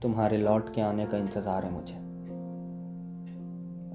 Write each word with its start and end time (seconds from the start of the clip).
تمہارے 0.00 0.36
لوٹ 0.36 0.70
کے 0.70 0.82
آنے 0.82 1.06
کا 1.10 1.16
انتظار 1.16 1.62
ہے 1.62 1.70
مجھے۔ 1.70 1.96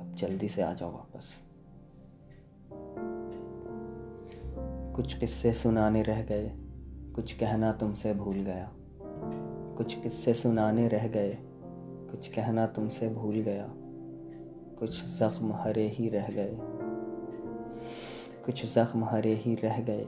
اب 0.02 0.16
جلدی 0.16 0.48
سے 0.48 0.64
آ 0.64 0.74
جاؤ 0.78 0.92
واپس۔ 0.92 1.42
کچھ 4.94 5.18
قصے 5.20 5.54
سنانے 5.54 6.02
رہ 6.02 6.24
گئے، 6.30 6.50
کچھ 7.14 7.40
کہنا 7.40 7.72
تم 7.72 7.94
سے 7.94 8.14
بھول 8.14 8.42
گیا۔ 8.46 8.66
کچھ 9.76 9.98
قصے 10.04 10.34
سنانے 10.34 10.88
رہ 10.88 11.08
گئے، 11.14 11.36
کچھ 12.12 12.32
کہنا 12.32 12.66
تم 12.66 12.90
سے 12.90 13.10
بھول 13.10 13.42
گیا۔ 13.46 13.68
کچھ 14.76 15.06
زخم 15.06 15.52
ہرے 15.52 15.90
ہی 16.00 16.12
رہ 16.12 16.28
گئے۔ 16.36 16.56
کچھ 18.42 18.66
زخم 18.66 19.04
ہرے 19.04 19.36
ہی 19.46 19.56
رہ 19.64 19.82
گئے، 19.88 20.06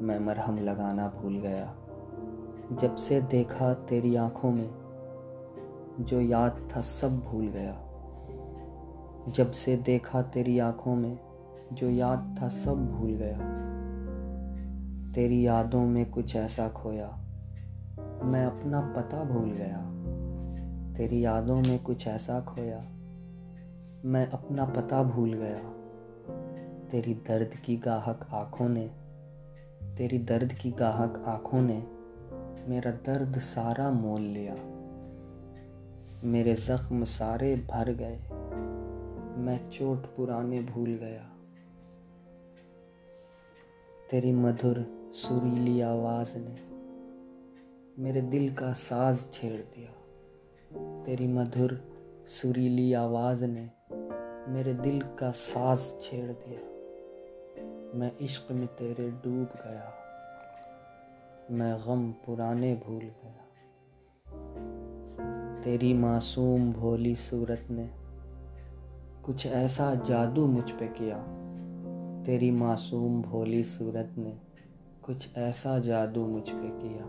میں 0.00 0.18
مرہم 0.18 0.58
لگانا 0.58 1.10
بھول 1.20 1.38
گیا۔ 1.42 1.72
جب 2.70 2.96
سے 2.96 3.20
دیکھا 3.20 3.72
تیری 3.86 4.16
آنکھوں 4.16 4.52
میں 4.52 4.68
جو 6.00 6.20
یاد 6.20 6.50
تھا 6.68 6.82
سب 6.82 7.08
بھول 7.10 7.48
گیا۔ 7.52 7.74
جب 9.26 9.52
سے 9.52 9.76
دیکھا 9.86 10.22
تیری 10.22 10.60
آنکھوں 10.60 10.96
میں 10.96 11.14
جو 11.70 11.90
یاد 11.90 12.16
تھا 12.36 12.48
سب 12.48 12.76
بھول 12.76 13.16
گیا۔ 13.18 13.34
تیری 15.14 15.42
یادوں 15.42 15.86
میں 15.86 16.04
کچھ 16.10 16.36
ایسا 16.36 16.68
کھویا۔ 16.74 17.10
میں 18.22 18.46
اپنا 18.46 18.92
پتہ 18.94 19.16
بھول 19.16 19.52
گیا۔ 19.58 19.80
تیری 20.96 21.20
یادوں 21.20 21.62
میں 21.68 21.78
کچھ 21.82 22.08
ایسا 22.08 22.40
کھویا۔ 22.44 22.78
میں 24.04 24.26
اپنا 24.32 24.64
پتہ 24.64 24.94
بھول 25.14 25.34
گیا۔ 25.34 25.72
تیری 26.90 27.14
درد 27.28 27.54
کی 27.62 27.80
گاہک 27.84 28.24
آنکھوں 28.30 28.68
نے، 28.68 28.86
تیری 29.96 30.18
درد 30.18 30.52
کی 30.52 30.70
گاہک 30.80 31.18
آنکھوں 31.24 31.62
نے 31.62 31.80
میرا 32.68 32.90
درد 33.06 33.36
سارا 33.36 33.90
مول 33.90 34.22
لیا۔ 34.22 34.54
میرے 36.22 36.54
زخم 36.54 37.04
سارے 37.04 37.54
بھر 37.66 37.98
گئے۔ 37.98 38.18
میں 39.36 39.58
چوٹ 39.70 40.16
پرانے 40.16 40.60
بھول 40.72 40.96
گیا۔ 41.00 41.22
تیری 44.08 44.32
مدھر 44.32 44.72
سریلی 45.12 45.82
آواز 45.82 46.36
نے 46.36 46.74
میرے 47.98 48.20
دل 48.20 48.48
کا 48.48 48.72
ساز 48.74 49.26
چھیڑ 49.30 49.62
دیا۔ 49.76 49.86
تیری 51.04 51.26
مدھر 51.26 51.66
سریلی 52.26 52.94
آواز 52.94 53.42
نے 53.42 53.66
میرے 54.46 54.72
دل 54.72 54.98
کا 55.16 55.32
ساز 55.32 55.94
چھیڑ 56.00 56.32
دیا۔ 56.46 56.58
میں 57.94 58.10
عشق 58.20 58.52
میں 58.52 58.66
تیرے 58.76 59.10
ڈوب 59.22 59.56
گیا۔ 59.64 59.90
میں 61.50 61.74
غم 61.74 62.12
پرانے 62.24 62.76
بھول 62.84 63.02
گیا۔ 63.02 63.49
تیری 65.62 65.94
معصوم 65.94 66.70
بھولی 66.70 67.14
صورت 67.14 67.70
نے 67.70 67.86
کچھ 69.22 69.46
ایسا 69.46 69.94
جادو 70.04 70.46
مجھ 70.46 70.72
پہ 70.78 70.86
کیا۔ 70.94 71.24
تیری 72.24 72.50
معصوم 72.50 73.20
بھولی 73.20 73.62
صورت 73.62 74.18
نے 74.18 74.32
کچھ 75.00 75.28
ایسا 75.34 75.78
جادو 75.78 76.26
مجھ 76.26 76.50
پہ 76.50 76.78
کیا۔ 76.80 77.04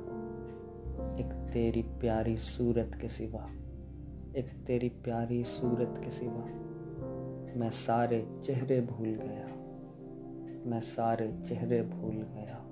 ایک 1.17 1.53
تیری 1.53 1.81
پیاری 1.99 2.35
صورت 2.35 3.01
کے 3.01 3.07
سوا، 3.07 3.45
ایک 4.33 4.45
تیری 4.65 4.89
پیاری 4.89 5.43
صورت 5.45 6.03
کے 6.03 6.09
سوا 6.09 6.45
میں 7.55 7.69
سارے 7.71 8.23
چہرے 8.41 8.81
بھول 8.81 9.17
گیا۔ 9.21 9.45
میں 10.65 10.79
سارے 10.79 11.31
چہرے 11.43 11.83
بھول 11.83 12.23
گیا۔ 12.33 12.70